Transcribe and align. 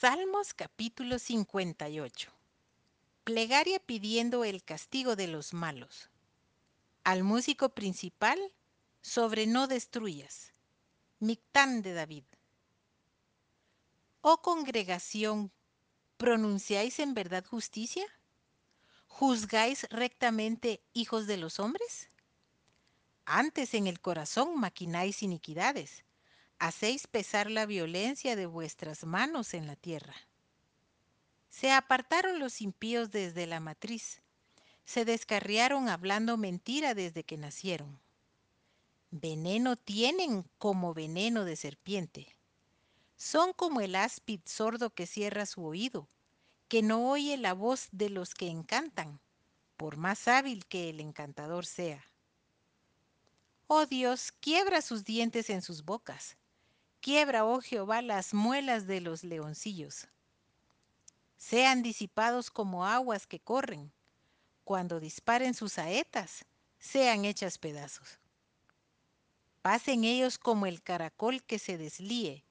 Salmos 0.00 0.54
capítulo 0.54 1.18
58. 1.18 2.32
Plegaria 3.22 3.78
pidiendo 3.80 4.44
el 4.44 4.64
castigo 4.64 5.14
de 5.14 5.26
los 5.26 5.52
malos. 5.52 6.08
Al 7.04 7.22
músico 7.22 7.68
principal, 7.74 8.38
sobre 9.02 9.46
no 9.46 9.66
destruyas. 9.66 10.54
Mictán 11.18 11.82
de 11.82 11.92
David. 11.92 12.24
Oh 14.22 14.40
congregación, 14.40 15.52
¿pronunciáis 16.16 16.98
en 16.98 17.12
verdad 17.12 17.44
justicia? 17.44 18.06
¿Juzgáis 19.06 19.86
rectamente 19.90 20.82
hijos 20.94 21.26
de 21.26 21.36
los 21.36 21.60
hombres? 21.60 22.08
Antes 23.26 23.74
en 23.74 23.86
el 23.86 24.00
corazón 24.00 24.58
maquináis 24.58 25.22
iniquidades 25.22 26.04
hacéis 26.60 27.06
pesar 27.06 27.50
la 27.50 27.64
violencia 27.64 28.36
de 28.36 28.44
vuestras 28.44 29.04
manos 29.04 29.54
en 29.54 29.66
la 29.66 29.76
tierra. 29.76 30.14
Se 31.48 31.72
apartaron 31.72 32.38
los 32.38 32.60
impíos 32.60 33.10
desde 33.10 33.46
la 33.46 33.60
matriz, 33.60 34.20
se 34.84 35.06
descarriaron 35.06 35.88
hablando 35.88 36.36
mentira 36.36 36.94
desde 36.94 37.24
que 37.24 37.38
nacieron. 37.38 37.98
Veneno 39.10 39.76
tienen 39.76 40.44
como 40.58 40.92
veneno 40.92 41.44
de 41.44 41.56
serpiente. 41.56 42.36
Son 43.16 43.52
como 43.54 43.80
el 43.80 43.96
áspid 43.96 44.40
sordo 44.44 44.90
que 44.90 45.06
cierra 45.06 45.46
su 45.46 45.64
oído, 45.64 46.08
que 46.68 46.82
no 46.82 47.10
oye 47.10 47.36
la 47.38 47.54
voz 47.54 47.88
de 47.90 48.10
los 48.10 48.34
que 48.34 48.48
encantan, 48.48 49.18
por 49.78 49.96
más 49.96 50.28
hábil 50.28 50.66
que 50.66 50.90
el 50.90 51.00
encantador 51.00 51.64
sea. 51.64 52.04
Oh 53.66 53.86
Dios, 53.86 54.30
quiebra 54.30 54.82
sus 54.82 55.04
dientes 55.04 55.48
en 55.48 55.62
sus 55.62 55.84
bocas, 55.84 56.36
Quiebra, 57.00 57.46
oh 57.46 57.62
Jehová, 57.62 58.02
las 58.02 58.34
muelas 58.34 58.86
de 58.86 59.00
los 59.00 59.24
leoncillos. 59.24 60.06
Sean 61.38 61.82
disipados 61.82 62.50
como 62.50 62.86
aguas 62.86 63.26
que 63.26 63.40
corren. 63.40 63.90
Cuando 64.64 65.00
disparen 65.00 65.54
sus 65.54 65.72
saetas, 65.72 66.44
sean 66.78 67.24
hechas 67.24 67.56
pedazos. 67.56 68.18
Pasen 69.62 70.04
ellos 70.04 70.36
como 70.36 70.66
el 70.66 70.82
caracol 70.82 71.42
que 71.42 71.58
se 71.58 71.78
deslíe, 71.78 72.44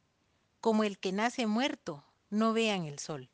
como 0.61 0.83
el 0.83 0.97
que 0.97 1.11
nace 1.11 1.45
muerto, 1.45 2.03
no 2.31 2.51
vean 2.53 2.85
el 2.85 2.97
sol. 2.97 3.29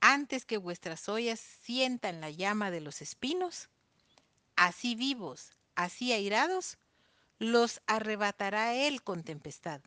Antes 0.00 0.44
que 0.44 0.56
vuestras 0.56 1.08
ollas 1.08 1.38
sientan 1.38 2.20
la 2.20 2.30
llama 2.30 2.72
de 2.72 2.80
los 2.80 3.02
espinos, 3.02 3.68
así 4.56 4.96
vivos, 4.96 5.52
así 5.76 6.12
airados, 6.12 6.78
los 7.40 7.80
arrebatará 7.86 8.74
él 8.74 9.02
con 9.02 9.24
tempestad. 9.24 9.80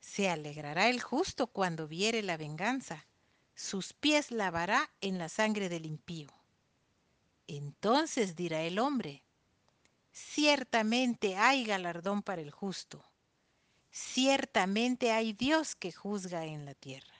Se 0.00 0.30
alegrará 0.30 0.88
el 0.88 1.02
justo 1.02 1.48
cuando 1.48 1.86
viere 1.86 2.22
la 2.22 2.38
venganza, 2.38 3.06
sus 3.54 3.92
pies 3.92 4.30
lavará 4.30 4.90
en 5.02 5.18
la 5.18 5.28
sangre 5.28 5.68
del 5.68 5.84
impío. 5.84 6.32
Entonces 7.46 8.34
dirá 8.36 8.62
el 8.62 8.78
hombre, 8.78 9.22
ciertamente 10.12 11.36
hay 11.36 11.64
galardón 11.64 12.22
para 12.22 12.40
el 12.40 12.50
justo, 12.50 13.04
ciertamente 13.90 15.12
hay 15.12 15.34
Dios 15.34 15.76
que 15.76 15.92
juzga 15.92 16.46
en 16.46 16.64
la 16.64 16.74
tierra. 16.74 17.15